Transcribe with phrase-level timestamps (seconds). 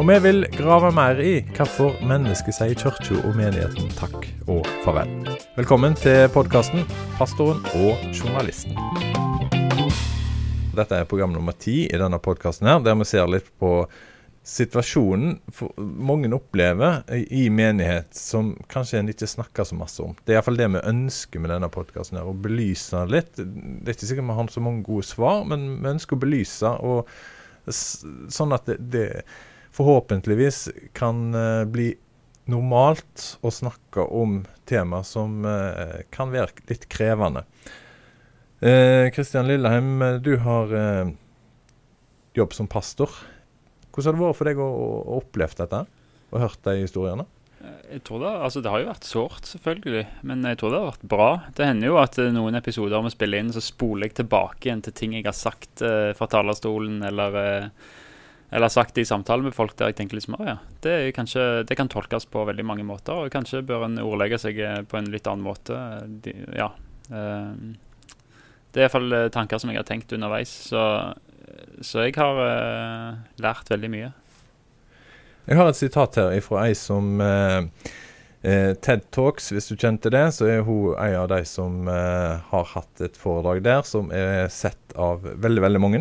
[0.00, 5.10] Og vi vil grave mer i hvorfor mennesket sier kirka og menigheten takk og farvel.
[5.58, 6.86] Velkommen til podkasten
[7.18, 8.78] 'Pastoren og journalisten'.
[10.72, 13.84] Dette er program nummer ti i denne podkasten, der vi ser litt på
[14.42, 15.36] situasjonen
[15.76, 20.16] mange opplever i menighet som kanskje en ikke snakker så masse om.
[20.24, 23.36] Det er iallfall det vi ønsker med denne podkasten, å belyse litt.
[23.36, 26.72] Det er ikke sikkert vi har så mange gode svar, men vi ønsker å belyse,
[26.80, 27.06] og
[27.68, 29.06] sånn at det, det
[29.76, 31.92] forhåpentligvis kan uh, bli
[32.50, 37.44] normalt å snakke om tema som uh, kan være litt krevende.
[38.60, 40.72] Kristian uh, Lilleheim, du har
[42.36, 43.08] jobb som pastor.
[43.90, 45.84] Hvordan har det vært for deg å, å oppleve dette
[46.30, 47.26] og hørt de historiene?
[47.90, 50.92] Jeg tror det, altså det har jo vært sårt, selvfølgelig, men jeg tror det har
[50.92, 51.30] vært bra.
[51.56, 54.84] Det hender jo at eh, noen episoder vi spiller inn, så spoler jeg tilbake igjen
[54.86, 57.98] til ting jeg har sagt uh, fra talerstolen, eller, uh,
[58.50, 61.90] eller sagt i samtale med folk der jeg tenker liksom ja, det, kanskje, det, kan
[61.90, 64.58] tolkes på veldig mange måter, og kanskje bør en ordlegge seg
[64.90, 65.78] på en litt annen måte.
[66.24, 66.72] De, ja.
[67.10, 67.54] Uh,
[68.70, 70.50] det er iallfall tanker som jeg har tenkt underveis.
[70.70, 70.82] Så
[71.80, 74.10] så jeg har uh, lært veldig mye.
[75.48, 77.64] Jeg har et sitat her fra ei som uh,
[78.42, 83.02] TED Talks, hvis du kjente det, så er hun ei av de som har hatt
[83.04, 86.00] et foredrag der som er sett av veldig, veldig mange.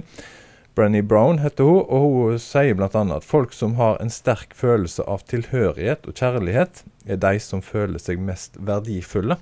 [0.79, 2.87] Brenny Brown heter hun, og hun sier bl.a.
[2.87, 7.99] at folk som har en sterk følelse av tilhørighet og kjærlighet, er de som føler
[7.99, 9.35] seg mest verdifulle.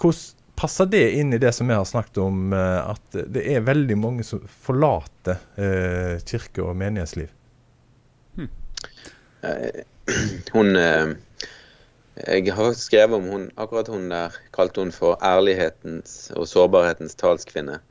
[0.00, 3.66] Hvordan passer det inn i det som vi har snakket om, eh, at det er
[3.66, 7.28] veldig mange som forlater eh, kirke- og menighetsliv?
[8.38, 8.48] Hmm.
[10.56, 11.12] Hun eh,
[12.16, 17.82] Jeg har skrevet om hun, akkurat hun der kalte hun for ærlighetens og sårbarhetens talskvinne.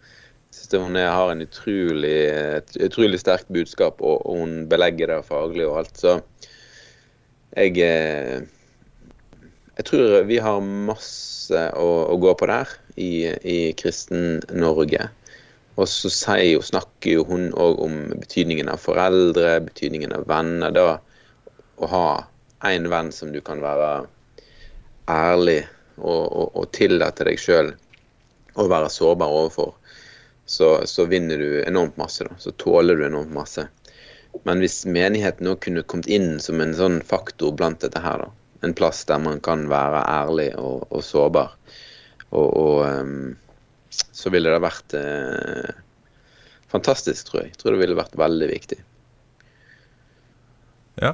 [0.76, 2.16] Hun har en utrolig,
[2.60, 6.00] et utrolig sterkt budskap, og hun belegger det faglig og alt.
[6.02, 6.18] Så
[7.56, 8.44] jeg eh,
[9.76, 15.10] jeg tror vi har masse å, å gå på der i, i Kristen-Norge.
[15.76, 20.72] Og så sier, snakker jo hun òg om betydningen av foreldre, betydningen av venner.
[20.72, 20.88] Da
[21.76, 22.08] å ha
[22.72, 24.06] en venn som du kan være
[25.12, 25.66] ærlig
[26.00, 27.74] og, og, og tillate deg sjøl
[28.56, 29.74] å være sårbar overfor,
[30.46, 32.24] så, så, vinner du enormt masse.
[32.24, 33.68] da, Så tåler du enormt masse.
[34.44, 38.32] Men hvis menigheten òg kunne kommet inn som en sånn faktor blant dette her, da,
[38.66, 41.56] en plass der man kan være ærlig og, og sårbar.
[42.36, 43.36] Og, og um,
[44.12, 45.76] så ville det vært eh,
[46.72, 47.54] fantastisk, tror jeg.
[47.54, 48.82] Jeg tror det ville vært veldig viktig.
[51.00, 51.14] Ja.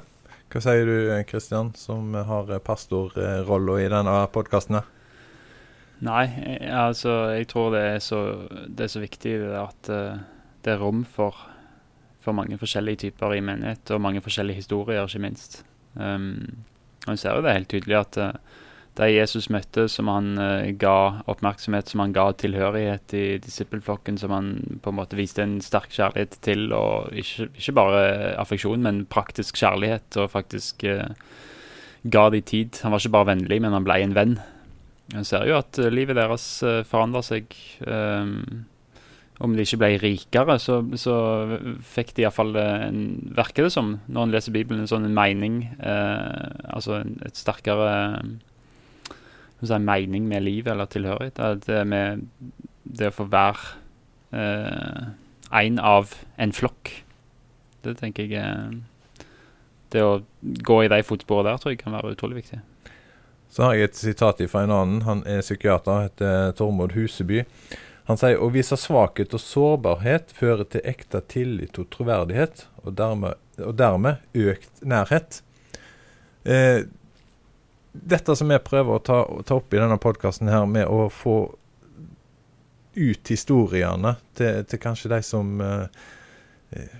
[0.51, 0.95] Hva sier du,
[1.29, 4.81] Kristian, som har pastorrolla i denne podkasten?
[6.01, 6.25] Nei,
[6.65, 8.21] altså jeg tror det er så,
[8.65, 10.17] det er så viktig at uh,
[10.65, 11.37] det er rom for,
[12.25, 15.61] for mange forskjellige typer i menighet, og mange forskjellige historier, ikke minst.
[15.93, 16.65] Um,
[17.05, 18.31] og En ser jo det helt tydelig at uh,
[18.97, 24.33] de Jesus møtte, som han uh, ga oppmerksomhet, som han ga tilhørighet i disippelflokken, som
[24.33, 28.01] han på en måte viste en sterk kjærlighet til, og ikke, ikke bare
[28.41, 31.13] affeksjon, men praktisk kjærlighet, og faktisk uh,
[32.09, 32.81] ga de tid.
[32.81, 34.35] Han var ikke bare vennlig, men han ble en venn.
[35.15, 37.55] En ser jo at livet deres uh, forandrer seg.
[37.85, 38.67] Um,
[39.41, 41.15] om de ikke ble rikere, så, så
[41.81, 42.53] fikk de iallfall,
[43.33, 47.87] virker det som, når en leser Bibelen, en sånn mening Uh, Altså et sterkere
[49.65, 51.41] si, mening med livet eller tilhørighet.
[51.65, 52.27] Det med
[52.83, 53.75] det å få være
[54.35, 55.11] eh,
[55.61, 56.93] en av en flokk.
[57.81, 59.25] Det tenker jeg uh,
[59.91, 62.61] Det å gå i de fotsporene der tror jeg kan være utrolig viktig.
[63.51, 65.01] Så har jeg et sitat fra en annen.
[65.03, 67.43] Han er psykiater, heter Tormod Huseby.
[68.07, 73.39] Han sier å vise svakhet og sårbarhet fører til ekte tillit og troverdighet, og dermed,
[73.59, 75.41] og dermed økt nærhet.
[76.47, 76.87] Eh,
[77.91, 81.37] dette som jeg prøver å ta, ta opp i denne podkasten her, med å få
[82.95, 85.87] ut historiene til, til kanskje de som eh,
[86.79, 86.99] eh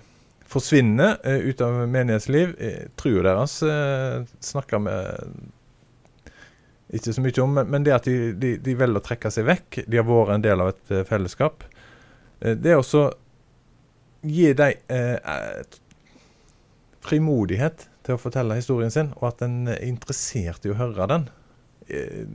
[0.51, 2.55] forsvinner eh, ut av menighetsliv.
[2.59, 5.31] Eh, Trua deres eh, snakker med
[6.91, 9.83] ikke så mye om, men det at de, de, de, velger å trekke seg vekk,
[9.87, 11.63] de har vært en del av et uh, fellesskap,
[12.43, 13.05] uh, det er også
[14.27, 15.79] gi dem uh,
[17.01, 21.27] frimodighet til å fortelle historien sin, og at en er interessert i å høre den.
[21.87, 22.25] Eh,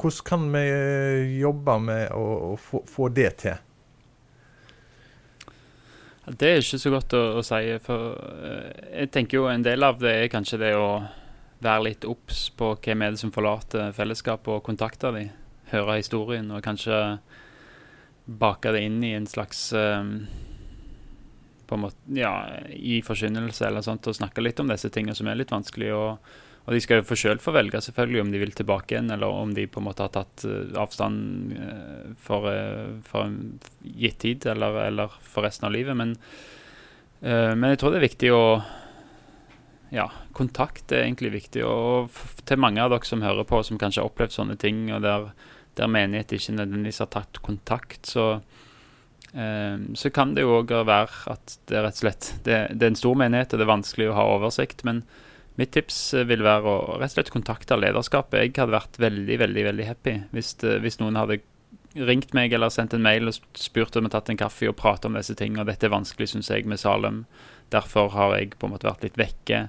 [0.00, 3.58] hvordan kan vi eh, jobbe med å, å få, få, det til?
[6.30, 7.62] Det er ikke så godt å, å si.
[7.82, 8.14] For
[8.92, 10.90] jeg tenker jo en del av det er kanskje det å
[11.64, 15.32] være litt obs på hvem er det som forlater fellesskapet, og kontakte dem.
[15.70, 16.96] Høre historien, og kanskje
[18.40, 20.26] bake det inn i en slags um,
[21.66, 22.34] på en måte, ja,
[22.74, 25.92] i forkynnelse eller sånt, og snakke litt om disse tingene som er litt vanskelig.
[25.94, 26.32] Og,
[26.64, 29.42] og de skal jo for selv få velge selvfølgelig om de vil tilbake igjen, eller
[29.44, 34.18] om de på en måte har tatt uh, avstand uh, for, uh, for, en gitt
[34.24, 35.98] tid, eller, eller, for resten av livet.
[35.98, 36.16] Men,
[37.20, 38.44] men jeg tror det er viktig å
[39.90, 40.06] ja,
[40.36, 41.64] kontakt er egentlig viktig.
[41.66, 42.10] Og
[42.46, 45.30] til mange av dere som hører på, som kanskje har opplevd sånne ting, og der,
[45.78, 48.28] der menighet ikke nødvendigvis har tatt kontakt, så,
[49.34, 52.84] eh, så kan det jo òg være at det er rett og slett det, det,
[52.84, 54.86] er en stor menighet, og det er vanskelig å ha oversikt.
[54.86, 55.04] Men
[55.58, 58.44] mitt tips vil være å rett og slett kontakte lederskapet.
[58.46, 60.54] Jeg hadde vært veldig, veldig veldig happy hvis,
[60.84, 61.42] hvis noen hadde
[61.94, 65.08] ringt meg eller sendt en mail og spurt om jeg tatt en kaffe og pratet
[65.08, 65.64] om disse tingene.
[65.64, 67.24] Og dette er vanskelig, syns jeg, med Salem.
[67.72, 69.64] Derfor har jeg på en måte vært litt vekke.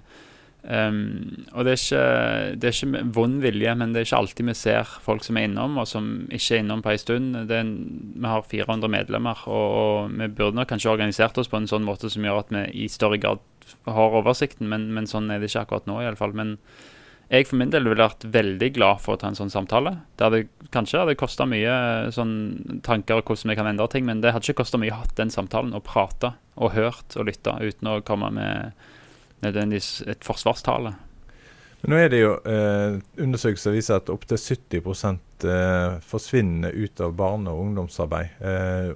[0.61, 2.01] Um, og det er, ikke,
[2.61, 5.47] det er ikke vond vilje, men det er ikke alltid vi ser folk som er
[5.47, 7.39] innom, og som ikke er innom på en stund.
[7.57, 7.71] En,
[8.13, 11.87] vi har 400 medlemmer, og, og, vi burde nok kanskje organisert oss på en sånn
[11.87, 13.41] måte som gjør at vi i større grad
[13.89, 16.35] har oversikten, men, men sånn er det ikke akkurat nå, iallfall.
[16.37, 16.59] Men
[17.31, 19.93] jeg for min del ville vært veldig glad for å ta en sånn samtale.
[20.19, 21.75] Det hadde kanskje hadde kosta mye
[22.11, 22.33] sånn
[22.83, 25.07] tanker og hvordan vi kan endre ting, men det hadde ikke kosta mye å ha
[25.15, 28.75] den samtalen og prate og hørt og lytte uten å komme med
[29.45, 30.91] nødvendigvis et forsvarstale.
[31.81, 34.83] Men nå er det jo eh, Undersøkelser viser at opptil 70
[35.47, 38.35] eh, forsvinner ut av barne- og ungdomsarbeid.
[38.43, 38.91] Eh,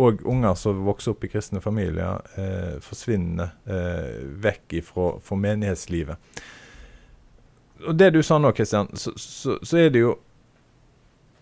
[0.00, 6.40] og unger som vokser opp i kristne familier, eh, forsvinner eh, vekk fra menighetslivet
[7.86, 10.12] og det du sa nå, Kristian, så, så, så, er det jo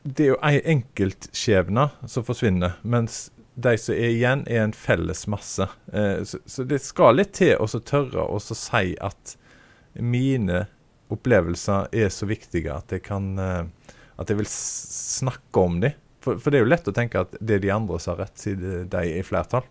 [0.02, 3.28] Det er jo ei enkeltskjebne som forsvinner, mens
[3.60, 5.66] de som er igjen, er en felles masse.
[5.92, 9.34] Eh, så, så, det skal litt til å tørre å si at
[10.00, 10.64] mine
[11.10, 13.64] opplevelser er så viktige at jeg kan eh,
[14.20, 15.94] At jeg vil snakke om dem.
[16.20, 18.26] For, for, det er jo lett å tenke at det er de andre som har
[18.26, 19.64] rett, siden de er i flertall.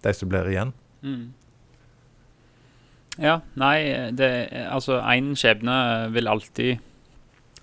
[0.00, 0.72] De som blir igjen.
[1.04, 1.26] Mm.
[3.16, 4.28] Ja, nei, det,
[4.68, 5.76] altså én skjebne
[6.12, 6.82] vil alltid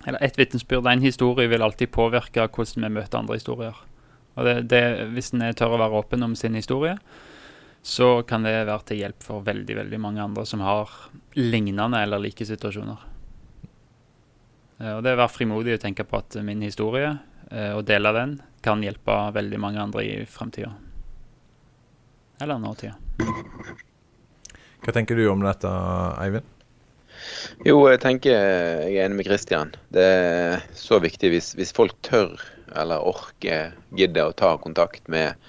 [0.04, 3.76] Eller ett vitnesbyrd, én historie, vil alltid påvirke hvordan vi møter andre historier.
[4.34, 4.82] Og det, det,
[5.14, 6.98] Hvis en tør å være åpen om sin historie,
[7.84, 10.90] så kan det være til hjelp for veldig veldig mange andre som har
[11.36, 13.00] lignende eller like situasjoner.
[14.80, 17.14] Eh, og Det å være frimodig og tenke på at min historie,
[17.50, 20.72] eh, og dele den, kan hjelpe veldig mange andre i framtida.
[22.40, 22.96] Eller nåtida.
[24.84, 25.70] Hva tenker du om dette,
[26.20, 26.44] Eivind?
[27.64, 29.70] Jo, jeg tenker jeg er enig med Kristian.
[29.94, 32.34] Det er så viktig hvis, hvis, folk tør
[32.76, 35.40] eller orker, gidder å ta kontakt med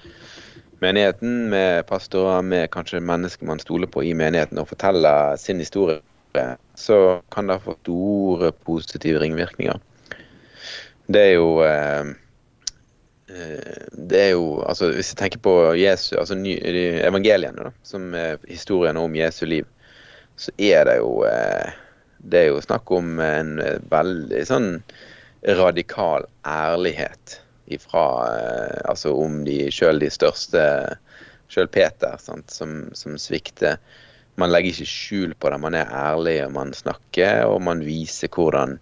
[0.80, 6.00] menigheten, med pastorer, med kanskje mennesker man stoler på i menigheten, og fortelle sin historie,
[6.76, 7.00] så
[7.32, 9.80] kan det få store positive ringvirkninger.
[11.12, 12.14] Det er jo Eh,
[13.26, 18.96] det er jo altså Hvis jeg tenker på Jesu, altså evangeliene, da, som er historien
[19.00, 19.66] om Jesu liv,
[20.38, 21.72] så er det jo eh,
[22.18, 23.58] Det er jo snakk om en
[23.90, 24.70] veldig sånn
[25.58, 30.62] radikal ærlighet ifra eh, Altså om de sjøl de største
[31.50, 33.76] Sjøl Peter, sant, som, som svikter.
[34.34, 35.60] Man legger ikke skjul på det.
[35.62, 38.80] Man er ærlig, og man snakker, og man viser hvordan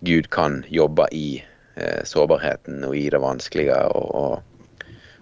[0.00, 1.49] Gud kan jobbe i eh,
[2.08, 4.24] sårbarheten og i det vanskelige å,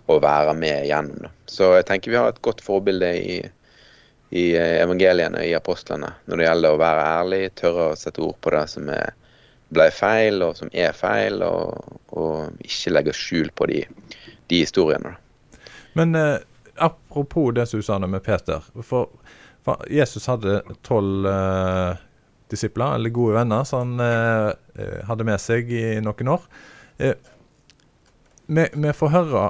[0.08, 1.32] være med gjennom.
[1.46, 3.38] Så jeg tenker vi har et godt forbilde i,
[4.30, 8.38] i eh, evangeliene, i apostlene, når det gjelder å være ærlig, tørre å sette ord
[8.40, 9.12] på det som er,
[9.76, 13.82] ble feil, og som er feil, og, og ikke legge skjul på de,
[14.48, 15.12] de historiene.
[15.98, 16.38] Men eh,
[16.80, 18.64] apropos det sa med Peter.
[18.80, 19.10] For,
[19.90, 21.96] Jesus hadde tolv eh,
[22.50, 24.52] disipler, eller gode venner, så han eh, eh,
[25.08, 26.48] hadde med seg i noen år.
[26.98, 27.14] Eh,
[28.48, 29.44] vi, vi, får høre,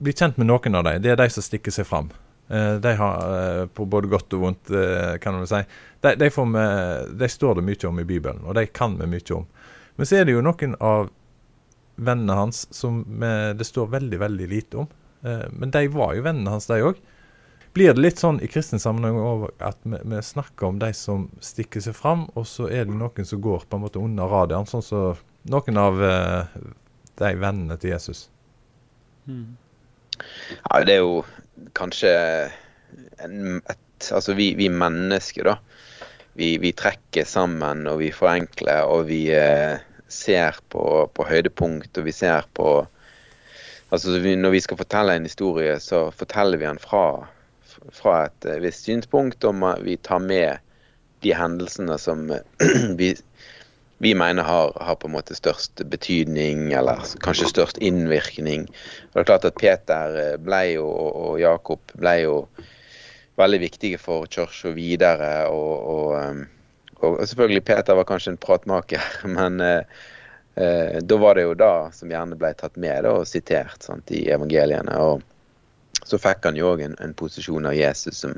[0.00, 1.02] bli kjent med noen av dem.
[1.04, 2.10] Det er de som stikker seg fram.
[2.50, 5.60] Eh, de har eh, på både godt og vondt, eh, kan man si.
[6.02, 9.36] De, de, med, de, står det mye om i Bibelen, og de kan vi mye
[9.36, 9.46] om.
[9.96, 11.12] Men så er det jo noen av
[12.00, 14.86] vennene hans som det står veldig, veldig lite om.
[15.52, 16.96] men de var jo vennene hans, de òg
[17.72, 19.18] blir det litt sånn i kristen sammenheng
[19.62, 23.26] at vi, vi, snakker om de som stikker seg fram, og så er det noen
[23.26, 26.60] som går på en måte under radaren, sånn som så noen av eh,
[27.20, 28.28] de vennene til Jesus.
[29.28, 29.56] Mm.
[30.68, 31.20] Ja, det er jo
[31.76, 32.12] kanskje
[33.24, 33.78] en, et.
[34.16, 35.58] Altså vi, vi mennesker, da.
[36.32, 39.76] Vi, vi, trekker sammen og vi forenkler og vi eh,
[40.08, 42.70] ser på, på, høydepunkt og vi ser på
[43.90, 47.26] Altså Når vi skal fortelle en historie, så forteller vi den fra,
[47.94, 50.58] fra et eh, visst synspunkt, og vi tar med
[51.24, 52.26] de hendelsene som
[53.00, 53.14] vi,
[54.00, 58.68] vi mener har, har, på en måte størst betydning, eller kanskje størst innvirkning.
[59.10, 62.36] Og det er klart at Peter eh, ble jo, og Jakob ble jo
[63.40, 65.32] veldig viktige for kirka videre.
[65.52, 66.46] Og, og,
[67.00, 69.04] og, selvfølgelig Peter var kanskje en pratmaker,
[69.36, 70.00] men eh,
[70.56, 74.12] eh, da var det jo da som gjerne ble tatt med da, og sitert sant,
[74.16, 74.96] i evangeliene.
[74.96, 75.24] Og
[76.10, 78.36] så fikk han jo òg en, en, posisjon av Jesus som,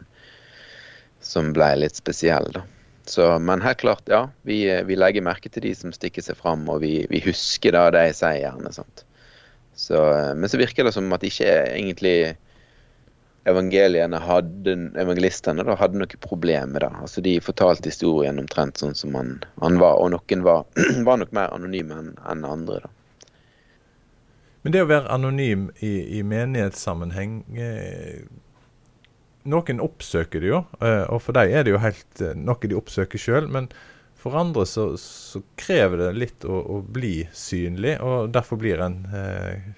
[1.25, 2.51] som ble litt spesiell.
[2.55, 2.65] da.
[3.09, 4.29] Så, men helt klart, ja.
[4.47, 7.89] Vi, vi, legger merke til de som stikker seg fram, og vi, vi husker da
[7.95, 8.75] det jeg sier gjerne.
[8.77, 9.05] sant.
[9.75, 9.99] Så,
[10.37, 12.17] men så virker det som at ikke egentlig
[13.51, 16.93] evangeliene hadde, evangelistene da, hadde noe problem med det.
[17.03, 20.67] Altså De fortalte historien omtrent sånn som han, han var, og noen var,
[21.09, 22.83] var, nok mer anonyme enn en andre.
[22.85, 22.93] da.
[24.63, 28.23] Men det å være anonym i, i menighetssammenheng eh,
[29.51, 32.77] Noen oppsøker det jo, eh, og for dem er det jo helt eh, noe de
[32.79, 33.49] oppsøker sjøl.
[33.51, 33.67] Men
[34.23, 39.01] for andre så, så, krever det litt å, å, bli synlig, og derfor blir en
[39.11, 39.73] eh,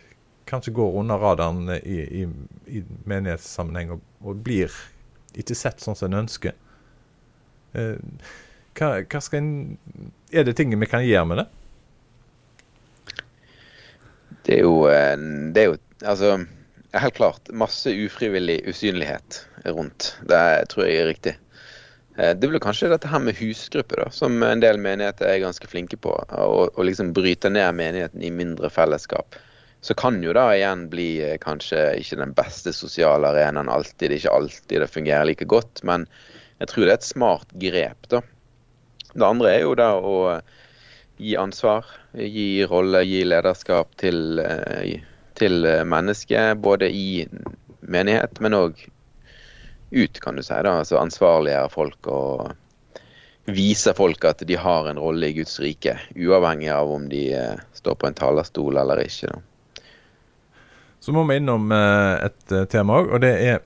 [0.45, 2.26] kanskje går under radaren i, i,
[2.76, 4.75] i menighetssammenheng og, og, blir
[5.33, 6.53] ikke sett sånn som en ønsker.
[7.73, 7.97] Eh,
[8.76, 9.50] hva, hva, skal en
[10.35, 11.49] Er det ting vi kan gjøre med det?
[14.45, 15.15] Det er jo, eh,
[15.55, 16.35] det er jo altså,
[16.95, 20.13] helt klart masse ufrivillig usynlighet rundt.
[20.29, 21.35] Det tror jeg er riktig.
[22.19, 25.71] Eh, det blir kanskje dette her med husgruppe, da, som en del menigheter er ganske
[25.71, 26.13] flinke på.
[26.15, 29.41] Å liksom bryte ned menigheten i mindre fellesskap
[29.85, 34.15] så kan jo da igjen bli eh, kanskje ikke den beste sosiale arenaen alltid.
[34.17, 36.07] Ikke alltid det fungerer like godt, men
[36.63, 38.23] jeg tror det er et smart grep, da.
[39.13, 40.15] Det andre er jo da å
[41.25, 45.00] gi ansvar, gi rolle, gi lederskap til, eh,
[45.40, 46.61] til mennesket.
[46.62, 47.25] Både i
[47.81, 48.85] menighet, men òg
[49.95, 50.54] ut, kan du si.
[50.54, 52.52] da, altså Ansvarliggjøre folk og
[53.45, 55.99] vise folk at de har en rolle i Guds rike.
[56.16, 59.33] Uavhengig av om de eh, står på en talerstol eller ikke.
[59.33, 59.85] da.
[61.04, 63.62] Så må vi innom eh, et eh, tema òg, og det er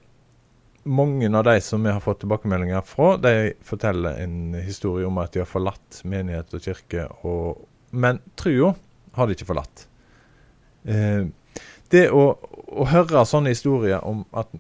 [0.83, 5.33] mange av de som vi har fått tilbakemeldinger fra, de forteller en historie om at
[5.35, 8.75] de har forlatt menighet og kirke, og, men trua
[9.17, 9.85] har de ikke forlatt.
[10.89, 11.27] Eh,
[11.93, 12.25] det å,
[12.69, 14.53] å, høre sånne historier om at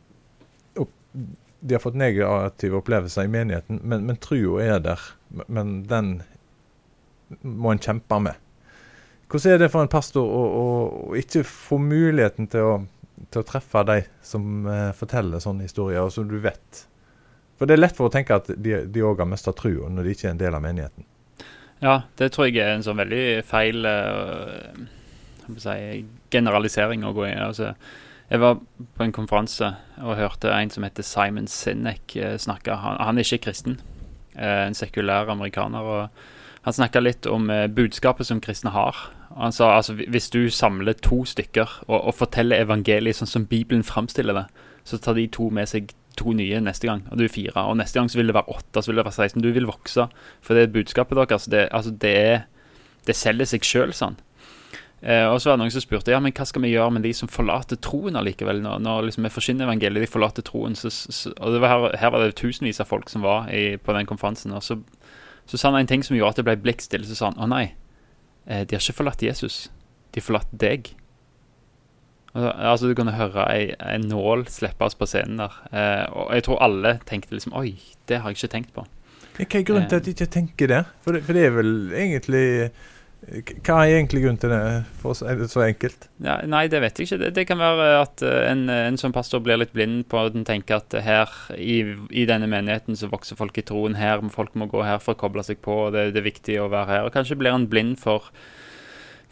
[1.59, 5.03] de har fått negative opplevelser i menigheten, men, men trua er der,
[5.47, 6.21] men den
[7.43, 8.39] må en kjempe med.
[9.29, 10.69] Hvordan er det for en pastor å, å,
[11.11, 12.77] å ikke få muligheten til å,
[13.33, 16.85] til å treffe de som eh, forteller sånne historier, og som du vet?
[17.59, 20.15] For det er lett for å tenke at de òg har mista trua når de
[20.15, 21.07] ikke er en del av menigheten.
[21.83, 24.79] Ja, det tror jeg er en sånn veldig feil eh,
[25.63, 27.35] si, generalisering å gå i.
[27.39, 27.73] Altså,
[28.29, 29.71] jeg var på en konferanse
[30.03, 32.75] og hørte en som heter Simon Sinek uh, snakke.
[32.77, 33.79] Han, han, er ikke kristen,
[34.35, 35.87] uh, en sekulær amerikaner.
[35.87, 36.27] og
[36.67, 38.99] Han snakka litt om budskapet som kristne har,
[39.38, 43.85] han sa altså hvis du samler to stykker og, og forteller evangeliet sånn som Bibelen
[43.87, 44.45] framstiller det,
[44.88, 47.62] så tar de to med seg to nye neste gang, og du er fire.
[47.69, 49.43] Og neste gang så vil det være åtte, så vil det være 16.
[49.45, 50.09] Du vil vokse.
[50.43, 51.47] For det er budskapet deres.
[51.47, 52.17] Det, altså det,
[53.07, 54.19] det selger seg sjøl, sånn.
[54.99, 57.05] Eh, og så var det noen som spurte ja, men hva skal vi gjøre med
[57.07, 58.65] de som forlater troen allikevel.
[58.65, 60.75] Når, når liksom vi forsyner evangeliet, de forlater troen.
[60.75, 63.95] Så, så, og var her, her, var det tusenvis av folk som var i, på
[63.95, 64.57] den konferansen.
[64.59, 64.81] Og så,
[65.49, 67.09] så sa han en ting som gjorde at det ble blikkstille.
[67.09, 67.71] Så sa han å nei,
[68.49, 69.67] Eh, de har ikke forlatt Jesus,
[70.14, 70.95] de har forlatt deg.
[72.38, 75.57] Altså Du kunne høre ei, ei nål slippes på scenen der.
[75.73, 77.73] Eh, og jeg tror alle tenkte liksom Oi,
[78.09, 78.85] det har jeg ikke tenkt på.
[79.38, 80.83] Hva er grunnen til at de ikke tenker det?
[81.05, 82.47] For det, for det er vel egentlig
[83.27, 84.61] hva er egentlig grunnen til det,
[85.03, 86.07] for er det så enkelt?
[86.23, 87.19] Ja, nei, det vet jeg ikke.
[87.25, 90.37] Det, det kan være at eh, en, en som pastor blir litt blind på at
[90.39, 93.99] en tenker at her i, i, denne menigheten så vokser folk i troen.
[93.99, 96.61] Her folk må gå her for å koble seg på, og det, det er viktig
[96.63, 97.09] å være her.
[97.09, 98.31] Og kanskje blir en blind for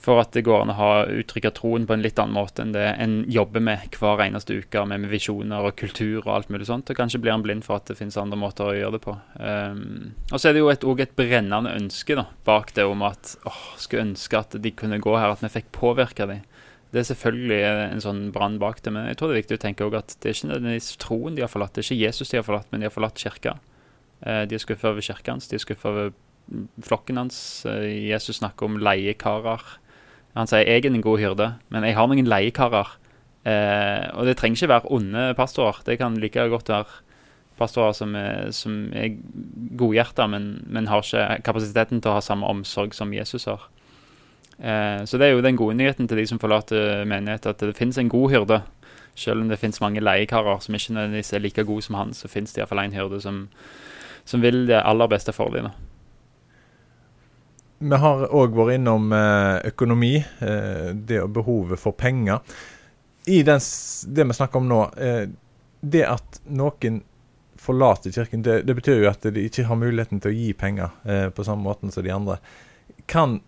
[0.07, 2.75] for at det går an å ha uttrykke troen på en litt annen måte enn
[2.75, 6.91] det en jobber med hver eneste uke, med, visjoner og kultur og alt mulig sånt.
[6.93, 9.17] Og kanskje blir han blind for at det finnes andre måter å gjøre det på.
[9.41, 13.35] Um, og så er det jo òg et, brennende ønske da, bak det om at
[13.49, 16.45] åh, skulle ønske at de kunne gå her, at vi fikk påvirke dem.
[16.93, 17.63] Det er selvfølgelig
[17.97, 20.15] en sånn brann bak det, men jeg tror det er viktig å tenke også at
[20.21, 21.75] det er ikke nødvendigvis troen de har forlatt.
[21.75, 23.57] Det er ikke Jesus de har forlatt, men de har forlatt kirka.
[24.23, 26.15] Uh, de er skuffa over kirka hans, de er skuffa over
[26.87, 27.41] flokken hans.
[27.67, 29.67] Uh, Jesus snakker om leiekarer
[30.37, 32.91] han sier jeg er en god hyrde, men jeg har noen leiekarer.
[33.47, 35.81] Eh, og det trenger ikke være onde pastorer.
[35.87, 37.03] Det kan like godt være
[37.57, 39.15] pastorer som er, som er
[39.81, 43.65] godhjerta, men, men, har ikke kapasiteten til å ha samme omsorg som Jesus har.
[44.59, 47.77] Eh, så det er jo den gode nyheten til de som forlater menighet, at det
[47.79, 48.61] finnes en god hyrde.
[49.17, 52.29] Selv om det finnes mange leiekarer som ikke nødvendigvis er like gode som han, så
[52.29, 53.47] finnes det iallfall en hyrde som,
[54.29, 55.71] som vil det aller beste for dem.
[57.79, 62.41] Vi har òg vært innom eh, økonomi, eh, det og behovet for penger.
[63.27, 63.61] I den,
[64.17, 64.81] det vi snakker om nå,
[65.83, 67.01] det at noen
[67.59, 71.33] forlater kirken, det, det, betyr jo at de ikke har muligheten til å gi penger
[71.35, 72.37] på samme måten som de andre.
[73.11, 73.41] Kan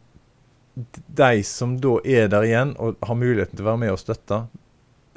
[1.07, 4.43] de som da er der igjen og har muligheten til å være med og støtte,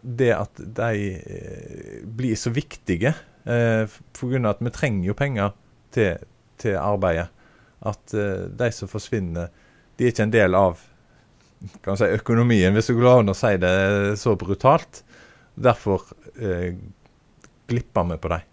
[0.02, 3.14] det at de eh, blir så viktige
[3.46, 3.84] eh,
[4.18, 4.42] pga.
[4.50, 5.54] at vi trenger jo penger
[5.94, 6.24] til,
[6.58, 7.30] til arbeidet.
[7.88, 9.52] At eh, de som forsvinner,
[9.98, 13.76] de er ikke en del av si, økonomien, hvis du går an å si det
[14.22, 15.04] så brutalt.
[15.56, 16.74] Derfor eh,
[17.70, 18.50] glipper vi på dem.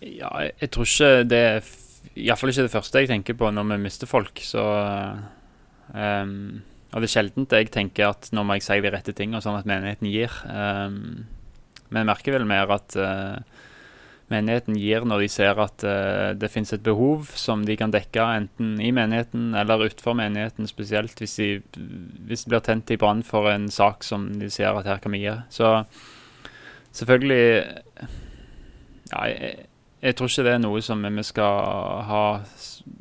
[0.00, 1.70] Ja, jeg, jeg tror ikke det er
[2.20, 4.40] Iallfall ikke det første jeg tenker på når vi mister folk.
[4.44, 4.64] Så
[5.90, 6.34] um
[6.90, 9.60] og det er sjeldent jeg tenker at nå må jeg si de rette tingene, sånn
[9.60, 10.32] at menigheten gir.
[10.50, 11.28] Um,
[11.90, 13.38] men jeg merker vel mer at uh,
[14.30, 18.26] menigheten gir når de ser at uh, det finnes et behov som de kan dekke,
[18.42, 21.50] enten i menigheten eller utenfor menigheten, spesielt hvis de,
[22.28, 25.14] hvis de blir tent i brann for en sak som de ser at her kan
[25.14, 25.34] vi gi.
[25.50, 25.72] Så
[26.96, 27.42] selvfølgelig
[29.10, 29.66] ja, jeg,
[30.00, 32.24] jeg tror ikke det er noe som vi skal ha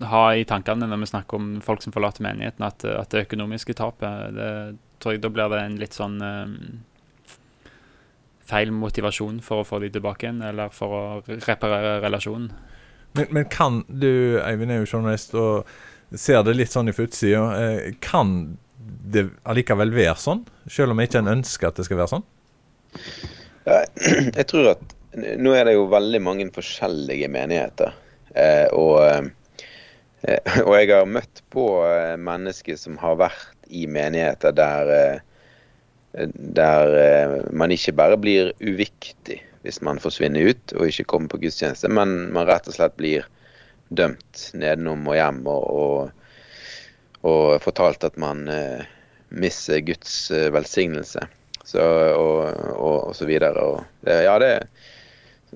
[0.10, 3.76] ha i tankene når vi snakker om folk som forlater menigheten, at, at det økonomiske
[3.80, 4.52] tapet det,
[5.00, 6.56] tror jeg Da blir det en litt sånn um,
[8.50, 11.03] feil motivasjon for å få de tilbake igjen, eller for å
[11.46, 12.50] reparere relasjonen.
[13.18, 15.70] Men, men kan du, Eivind er jo journalist og
[16.18, 20.44] ser det litt sånn i utsida, eh, kan det allikevel være sånn?
[20.70, 22.27] Selv om ikke en ønsker at det skal være sånn?
[24.39, 24.96] Jeg tror at
[25.41, 27.94] nå er det jo veldig mange forskjellige menigheter.
[28.38, 29.29] Eh, og
[30.22, 35.26] Eh, og jeg har møtt på eh, mennesker som har vært i menigheter der, eh,
[36.13, 41.89] der man ikke bare blir uviktig hvis man forsvinner ut og ikke kommer på gudstjeneste,
[41.91, 43.28] men man rett og slett blir
[43.89, 46.13] dømt nedenom og hjem og,
[47.26, 48.86] og, fortalt at man eh,
[49.30, 51.26] mister Guds velsignelse.
[51.65, 52.45] Så, og,
[52.78, 53.65] og, og, så videre.
[54.06, 54.54] Det, ja, det,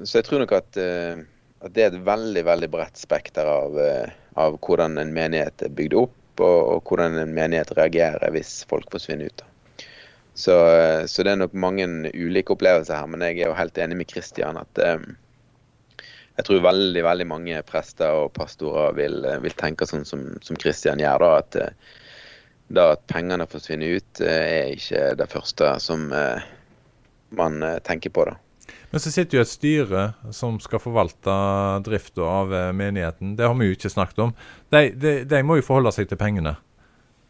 [0.04, 4.12] så jeg tror nok at, at, det er et veldig, veldig bredt spekter av eh,
[4.34, 9.30] av hvordan en menighet er bygd opp, og, hvordan en menighet reagerer hvis folk forsvinner
[9.30, 9.44] ut.
[10.34, 10.54] Så,
[11.08, 14.10] så, det er nok mange ulike opplevelser her, men jeg er jo helt enig med
[14.10, 15.04] Kristian at eh,
[16.39, 20.24] jeg tror veldig veldig mange prester og pastorer vil, vil tenke sånn som,
[20.58, 21.22] Kristian gjør.
[21.22, 21.60] da, at,
[22.74, 26.08] da at pengene forsvinner ut, er ikke det første som
[27.38, 28.26] man tenker på.
[28.32, 28.39] da.
[28.93, 30.02] Men så sitter jo et styre
[30.38, 31.34] som skal forvalte
[31.82, 33.32] drifta av eh, menigheten.
[33.39, 34.34] Det har vi jo ikke snakket om.
[34.69, 36.54] De, de, de må jo forholde seg til pengene.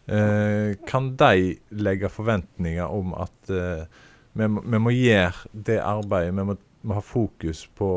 [0.05, 3.85] Eh, kan de legge forventninger om at eh,
[4.33, 7.89] vi, vi, må gjøre det arbeidet, vi må, må ha fokus på,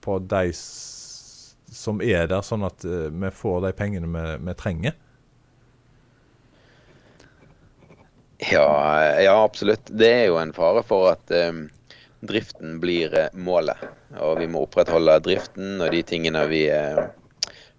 [0.00, 4.96] på de som er der, sånn at vi får de pengene vi, vi trenger?
[8.40, 9.80] Ja, ja, absolutt.
[9.84, 11.66] Det er jo en fare for at um,
[12.20, 13.76] driften blir eh, målet.
[14.20, 17.02] Og vi må opprettholde driften og de tingene vi, eh,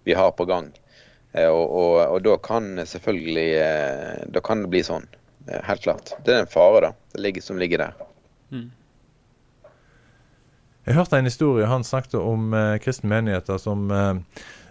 [0.06, 0.70] vi har på gang.
[1.32, 3.48] Eh, og, og, og, da kan selvfølgelig
[4.34, 5.08] Da kan det bli sånn.
[5.48, 6.14] Helt klart.
[6.24, 8.06] Det er en fare da, det ligger, som ligger der.
[8.52, 8.70] Mm.
[10.82, 11.68] Jeg hørte en historie.
[11.70, 14.14] Han snakket om eh, kristne menigheter som eh,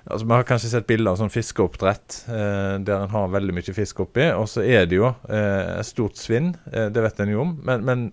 [0.05, 3.75] altså Vi har kanskje sett bilder av sånn fiskeoppdrett eh, der en har veldig mye
[3.75, 4.27] fisk oppi.
[4.35, 7.55] Og så er det jo et stort svinn, det vet en jo om.
[7.67, 8.09] Men, men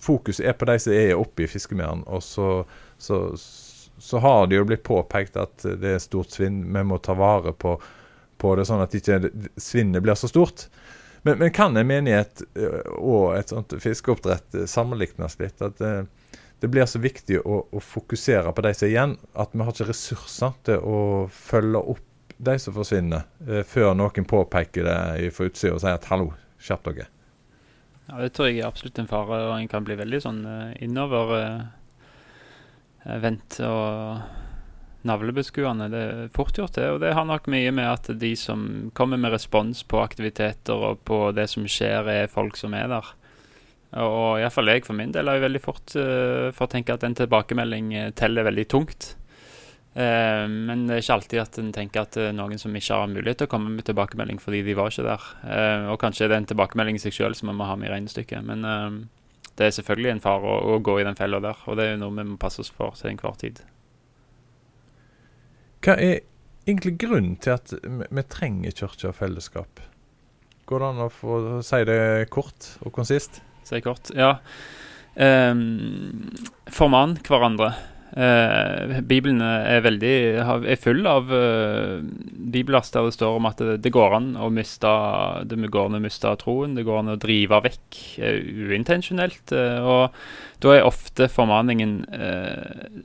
[0.00, 2.06] fokuset er på de som er oppi i fiskemerdene.
[2.08, 2.50] Og så,
[2.96, 3.65] så, så,
[4.20, 6.62] har det jo blitt påpekt at det er stort svinn.
[6.74, 7.76] Vi må ta vare på,
[8.38, 9.30] på det, sånn at ikke
[9.60, 10.66] svinnet blir så stort.
[11.26, 15.58] Men, men, kan en menighet eh, og et sånt fiskeoppdrett eh, sammenlignes litt?
[15.64, 19.16] At det, eh, det blir så viktig å, å, fokusere på de som er igjen,
[19.34, 21.00] at vi har ikke ressurser til å
[21.34, 23.26] følge opp de som forsvinner,
[23.68, 26.30] før noen påpeker det fra utsida og sier at 'hallo,
[26.60, 27.08] skjerp dere'.
[28.06, 30.72] Ja, Det tror jeg er absolutt en fare, og en kan bli veldig sånn uh,
[33.06, 35.90] innovervendt uh, og navlebeskuende.
[35.92, 36.88] Det er fort gjort, det.
[36.90, 41.04] Og det har nok mye med at de som kommer med respons på aktiviteter og
[41.06, 43.12] på det som skjer, er folk som er der.
[44.02, 47.06] Og iallfall jeg for min del har jo veldig fort uh, for å tenke at
[47.06, 49.14] en tilbakemelding teller veldig tungt.
[49.96, 53.08] Uh, men det er ikke alltid at en tenker at er noen som ikke har
[53.08, 55.28] mulighet til å komme med tilbakemelding fordi de var ikke der.
[55.46, 57.88] Eh, og kanskje det er en tilbakemelding i seg sjøl som en må ha med
[57.88, 58.44] i regnestykket.
[58.44, 58.98] Men eh,
[59.56, 61.58] det er selvfølgelig en fare å, å, gå i den fella der.
[61.66, 63.62] Og det er jo noe vi må passe oss for til enhver tid.
[65.84, 66.20] Hva er
[66.66, 69.82] egentlig grunnen til at vi, vi trenger kirke og fellesskap?
[70.66, 72.00] Går det an å få si det
[72.34, 73.40] kort og konsist?
[73.66, 74.36] Si kort, ja.
[75.16, 76.28] Um,
[76.68, 77.72] forman hverandre.
[78.16, 80.12] Uh, Bibelen er veldig
[80.70, 81.98] er full av eh,
[82.54, 84.92] bibelast der det står om at det, det, går an å miste
[85.50, 86.76] det går an å miste troen.
[86.78, 88.38] Det går an å drive vekk eh,
[88.70, 89.52] uintensjonelt.
[89.82, 90.14] og
[90.62, 91.98] da er ofte formaningen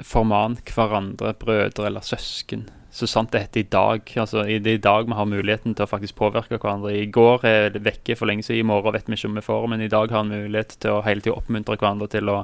[0.07, 4.13] forman hverandre, brødre eller søsken så sant det heter i dag.
[4.19, 6.91] Altså, Det er i dag vi har muligheten til å faktisk påvirke hverandre.
[6.91, 9.47] I går er det vekke for lenge siden, i morgen vet vi ikke om vi
[9.47, 12.43] får men i dag har vi mulighet til å hele tiden oppmuntre hverandre til å,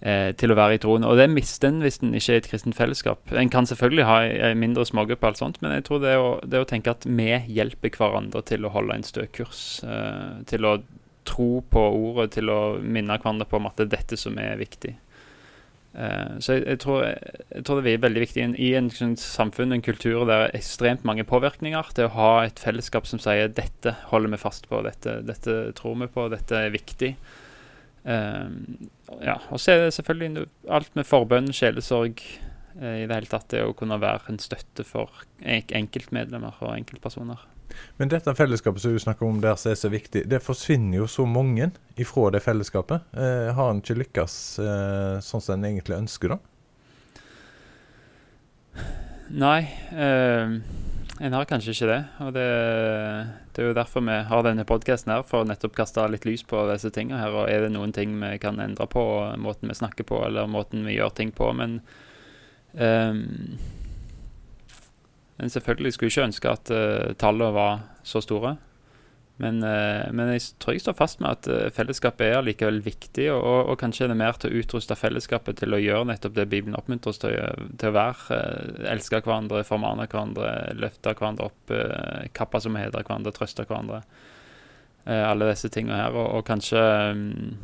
[0.00, 1.04] eh, til å være i troen.
[1.06, 3.34] Og det mister en hvis en ikke er et kristent fellesskap.
[3.36, 6.62] En kan selvfølgelig ha en mindre smågruppe, alt sånt, men jeg tror det å, det
[6.62, 10.78] å, tenke at vi hjelper hverandre til å holde en stø kurs, eh, til å
[11.28, 14.58] tro på ordet, til å minne hverandre på om at det er dette som er
[14.60, 14.96] viktig.
[15.90, 19.74] Uh, så jeg, jeg, tror, jeg, tror, det er veldig viktig i en sånn, samfunn
[19.74, 23.50] en kultur der det er ekstremt mange påvirkninger, til å ha et fellesskap som sier
[23.50, 27.16] dette holder vi fast på, dette, dette tror vi på, dette er viktig.
[28.00, 28.48] Uh,
[29.20, 32.22] ja, Og så er det selvfølgelig alt med forbønn, sjelesorg
[32.80, 33.50] uh, i det hele tatt.
[33.52, 37.48] Det å kunne være en støtte for enkeltmedlemmer og enkeltpersoner.
[38.00, 41.08] Men dette fellesskapet som du snakker om der som er så viktig, det forsvinner jo
[41.10, 43.06] så mange ifra det fellesskapet.
[43.14, 46.40] Eh, har en ikke lykkes eh, sånn som en egentlig ønsker, da?
[49.30, 49.60] Nei,
[49.94, 50.56] eh,
[51.20, 51.98] en har kanskje ikke det.
[52.24, 52.46] Og det,
[53.52, 56.46] det, er jo derfor vi har denne podkasten her, for å nettopp kaste litt lys
[56.48, 57.36] på disse tingene her.
[57.36, 59.04] Og er det noen ting vi kan endre på,
[59.40, 61.52] måten vi snakker på, eller måten vi gjør ting på.
[61.56, 61.82] Men
[62.72, 63.58] um,
[65.40, 68.58] men selvfølgelig skulle jeg ikke ønske at uh, tallene var så store.
[69.40, 73.30] Men, uh, men, jeg tror jeg står fast med at uh, fellesskapet er likevel viktig,
[73.32, 76.48] og, og, kanskje er det mer til å utruste fellesskapet til å gjøre nettopp det
[76.52, 77.38] Bibelen oppmuntrer oss til,
[77.80, 78.40] til, å være.
[78.92, 81.74] elske hverandre, formane hverandre, løfte hverandre opp,
[82.36, 84.02] kappe som hedrer hverandre, trøste hverandre.
[85.08, 86.12] alle disse tingene her.
[86.12, 86.84] Og, og kanskje
[87.16, 87.56] um,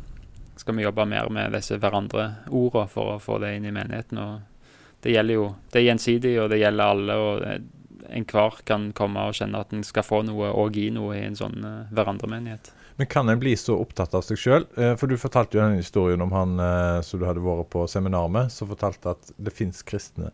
[0.57, 4.17] skal vi jobbe mer med disse hverandre-ordene for å få det inn i menigheten.
[4.17, 7.15] og det gjelder jo Det er gjensidig, og det gjelder alle.
[7.15, 7.76] og
[8.13, 11.37] Enhver kan komme og kjenne at en skal få noe og gi noe i en
[11.37, 12.71] sånn uh, hverandremenighet.
[12.97, 14.67] Men kan en bli så opptatt av seg sjøl?
[14.77, 17.85] Uh, for du fortalte jo denne historien om han uh, som du hadde vært på
[17.91, 20.33] seminar med, som fortalte at det fins kristne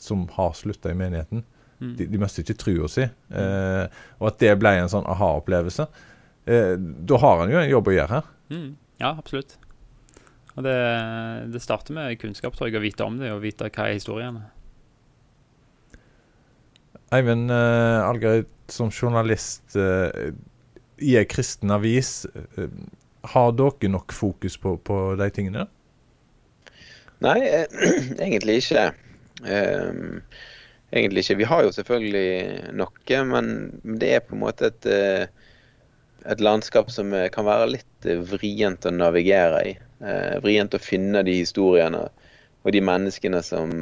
[0.00, 1.44] som har slutta i menigheten.
[1.80, 1.92] Mm.
[1.98, 3.04] De, de mister ikke trua si.
[3.32, 3.84] Uh,
[4.20, 5.86] og at det ble en sånn aha-opplevelse.
[6.44, 8.32] da har en jo en jobb å gjøre her.
[8.52, 8.72] Mm.
[9.00, 9.56] Ja, absolutt.
[10.54, 10.74] Og det,
[11.50, 14.44] det starter med kunnskap, tror jeg, å vite om det og vite hva er historiene.
[17.12, 20.08] Eivind uh, Algerid, som journalist uh,
[21.02, 22.68] i ei kristen avis, uh,
[23.34, 25.66] har dere nok fokus på, på de tingene?
[27.24, 27.38] Nei,
[28.24, 28.88] egentlig ikke.
[29.44, 30.20] Um,
[30.92, 31.40] egentlig ikke.
[31.40, 33.54] Vi har jo selvfølgelig noe, men
[34.00, 34.90] det er på en måte et,
[36.24, 41.38] et landskap som kan være litt vrient å navigere i eh, vrient å finne de
[41.40, 42.06] historiene
[42.64, 43.72] og de menneskene som,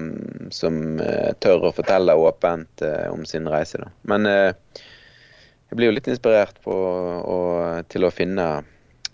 [0.51, 3.79] som uh, tør å fortelle åpent uh, om sin reise.
[3.79, 3.91] Da.
[4.11, 4.51] Men uh,
[5.71, 8.47] jeg blir jo litt inspirert på, og, til å finne,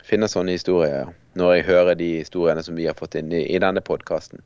[0.08, 3.60] finne, sånne historier når jeg hører de historiene som vi har fått inn i, i
[3.62, 4.40] denne podkasten.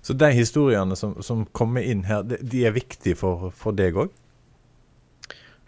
[0.00, 4.14] Så de historiene som, som, kommer inn her, de, er viktige for, for deg òg?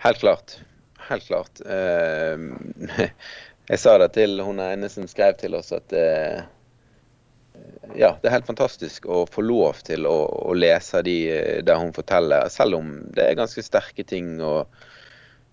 [0.07, 0.55] Helt klart.
[1.11, 1.61] Helt klart.
[3.71, 5.93] Jeg sa det til hun ene som skrev til oss, at
[7.99, 10.17] ja, det er helt fantastisk å få lov til å,
[10.51, 11.17] å lese de
[11.67, 14.71] der hun forteller, selv om det er ganske sterke ting og,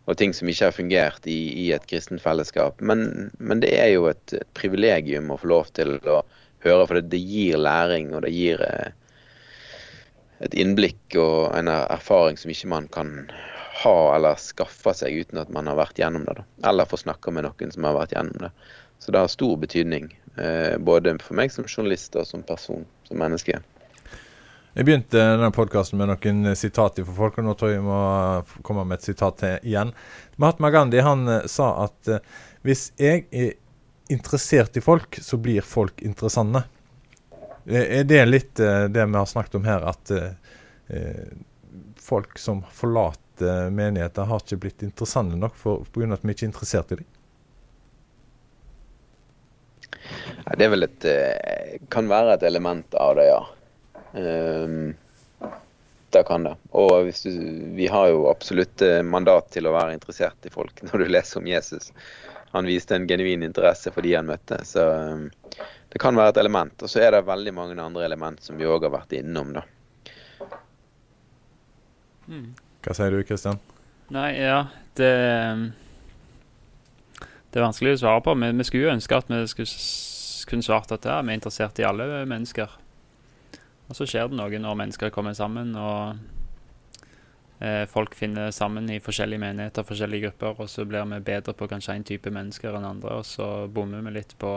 [0.08, 2.82] og ting som ikke har fungert i, i et kristent fellesskap.
[2.82, 6.21] Men, men, det er jo et, et, privilegium å få lov til å
[6.65, 8.95] høre, for det, det gir læring, og det gir eh,
[10.45, 13.13] et innblikk og en erfaring som ikke man kan
[13.84, 16.39] ha eller skaffe seg uten at man har vært gjennom det.
[16.39, 16.45] Da.
[16.69, 18.51] Eller få snakke med noen som har vært gjennom det.
[19.01, 20.10] Så det har stor betydning.
[20.38, 23.58] Eh, både for meg som journalist og som person, som menneske.
[24.78, 28.02] Jeg begynte denne podkasten med noen sitater for folk, og nå tror jeg jeg må
[28.67, 29.93] komme med et sitat til igjen.
[30.38, 32.12] Mahatma Gandhi han eh, sa at
[32.67, 33.56] hvis jeg er
[34.13, 36.67] interessert i folk, så blir folk interessante.
[37.67, 40.12] Er det litt det vi har snakket om her, at
[42.00, 46.13] folk som forlater menigheter har ikke blitt interessante nok pga.
[46.15, 47.10] at vi ikke er interessert i dem?
[50.45, 53.41] Ja, det er vel et uh, Kan være et element av det, ja.
[54.17, 54.95] Um,
[56.15, 56.54] det kan det.
[56.80, 57.34] Og du,
[57.76, 61.50] vi har jo absolutt mandat til å være interessert i folk når du leser om
[61.50, 61.91] Jesus.
[62.54, 64.62] han viste en genuin interesse for de han møtte.
[64.65, 64.86] Så
[65.89, 66.80] det kan være et element.
[66.80, 69.65] Og så er det veldig mange andre element som vi òg har vært innom, da.
[72.28, 72.56] Mm.
[72.84, 73.60] Hva sier du, Kristian?
[74.15, 74.62] Nei, ja,
[75.00, 75.12] det
[77.57, 78.33] Det er vanskelig å svare på.
[78.37, 79.75] Vi, vi skulle jo ønske at vi skulle
[80.45, 82.73] kunne svart at ja, vi er interessert i alle mennesker.
[83.89, 86.19] Og så skjer det noe når mennesker kommer sammen og
[87.57, 91.65] eh, folk finner sammen i forskjellige menigheter, forskjellige grupper, og så blir vi bedre på
[91.71, 94.51] kanskje en type mennesker enn andre, og så bommer vi litt på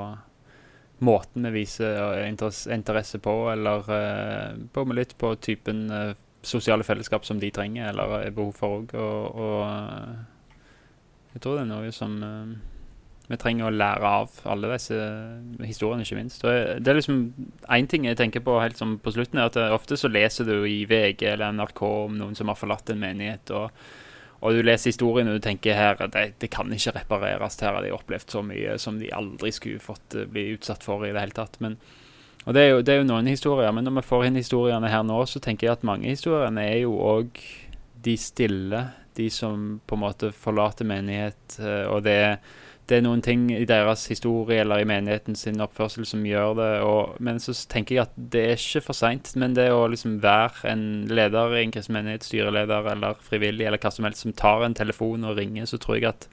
[1.00, 6.12] måten vi viser interesse på, eller eh, bommer litt på typen eh,
[6.44, 8.92] sosiale fellesskap som de trenger eller er behov for òg.
[8.92, 10.60] Og, og, eh,
[11.32, 12.52] jeg tror det er noe som uh,
[13.30, 14.98] vi trenger å lære av alle disse
[15.62, 16.44] historiene, ikke minst.
[16.44, 17.22] Og det er liksom
[17.70, 20.56] Én ting jeg tenker på helt som på slutten, er at ofte så leser du
[20.66, 23.50] i VG eller NRK om noen som har forlatt en menighet.
[23.54, 23.70] og
[24.40, 27.58] og du leser historien og du tenker her det, det kan ikke repareres.
[27.60, 31.10] Her har de opplevd så mye som de aldri skulle fått bli utsatt for i
[31.12, 31.58] det hele tatt.
[31.60, 31.76] Men
[32.46, 34.88] og det er, jo, det er, jo, noen historier, men når vi får inn historiene
[34.88, 37.36] her nå, så tenker jeg at mange historiene er jo òg
[38.00, 38.80] de stille.
[39.18, 41.58] De som på en måte forlater menighet.
[41.60, 42.38] Eh, og det,
[42.90, 46.70] det, er noen ting i deres historie eller i menigheten sin oppførsel som gjør det.
[46.86, 49.32] Og, men så tenker jeg at det er ikke for seint.
[49.40, 53.80] Men det å liksom være en leder i en kristen menighet, styreleder eller frivillig eller
[53.82, 56.28] hva som helst, som tar en telefon og ringer, så tror jeg at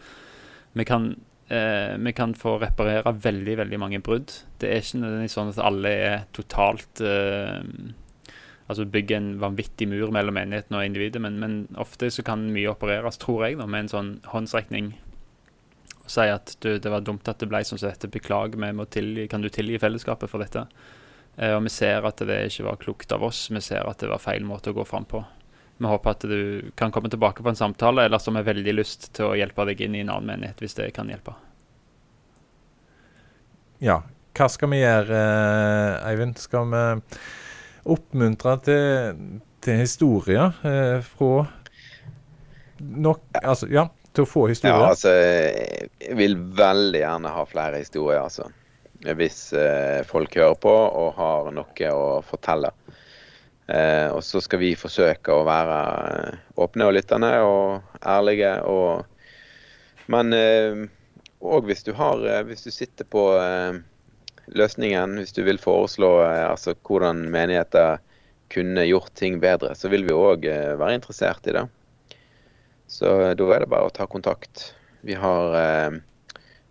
[0.77, 1.13] vi kan
[1.49, 4.33] eh, vi kan få reparere veldig veldig mange brudd.
[4.59, 7.95] Det er ikke nødvendigvis sånn at alle er totalt eh,
[8.67, 12.67] Altså bygge en vanvittig mur mellom menigheten og individet, men, men, ofte så kan mye
[12.67, 14.89] opereres, tror jeg, da, med en sånn håndsrekning.
[16.07, 19.43] Si at du, det var dumt at det ble sånn som dette, beklager, tilgi, kan
[19.43, 20.63] du tilgi fellesskapet for dette?
[21.37, 24.11] Eh, og vi ser at det ikke var klokt av oss, vi ser at det
[24.11, 25.23] var feil måte å gå fram på.
[25.77, 29.11] Vi håper at du kan komme tilbake på en samtale, eller som har veldig lyst
[29.17, 31.35] til å hjelpe deg inn i en annen menighet, hvis det kan hjelpe.
[33.83, 34.01] Ja,
[34.37, 36.39] hva skal vi gjøre, eh, Eivind?
[36.41, 36.81] Skal vi
[37.93, 39.21] oppmuntre til,
[39.61, 41.45] til historier eh, fra
[42.77, 44.77] nok Altså, ja, til å få historier?
[44.77, 48.49] Ja, altså, jeg vil veldig gjerne ha flere historier, altså.
[49.17, 52.71] Hvis eh, folk hører på og har noe å fortelle.
[53.67, 55.77] Eh, og så skal vi forsøke å være
[56.07, 58.55] eh, åpne og lyttende og ærlige.
[58.65, 59.05] Og,
[60.13, 63.77] men òg eh, hvis du har Hvis du sitter på eh,
[64.57, 67.99] løsningen, hvis du vil foreslå eh, altså, hvordan menigheter
[68.53, 71.67] kunne gjort ting bedre, så vil vi òg eh, være interessert i det.
[72.87, 74.71] Så da er det bare å ta kontakt.
[75.05, 75.55] Vi har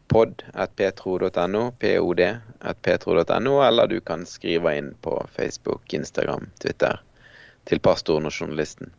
[0.08, 7.00] pod.petro.no, pod.petro.no, eller du kan skrive inn på Facebook, Instagram, Twitter
[7.66, 8.92] til pastoren og journalisten.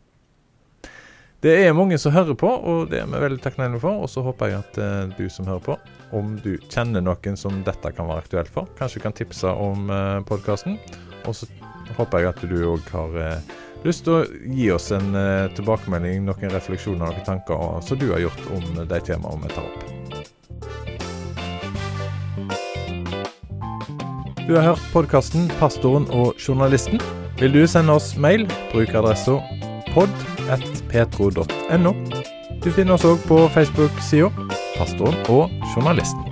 [1.38, 4.02] Det er mange som hører på, og det er vi veldig takknemlige for.
[4.02, 5.76] Og så håper jeg at eh, du som hører på,
[6.18, 10.18] om du kjenner noen som dette kan være aktuelt for, kanskje kan tipse om eh,
[10.26, 10.80] podkasten.
[11.30, 11.46] Og så
[11.94, 13.54] håper jeg at du òg har uh,
[13.84, 18.20] lyst til å gi oss en uh, tilbakemelding, noen refleksjoner, og tanker som du har
[18.26, 19.80] gjort om de temaene vi tar opp.
[24.48, 27.02] Du har hørt podkasten 'Pastoren og journalisten'.
[27.38, 29.36] Vil du sende oss mail, bruk adressa
[29.92, 31.92] pod.petro.no.
[32.64, 34.32] Du finner oss òg på Facebook-sida
[34.78, 36.27] 'Pastoren og journalisten'.